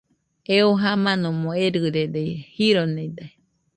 Eo 0.55 0.69
jamanomo 0.81 1.49
erɨrede, 1.65 2.23
jironide 2.55 3.25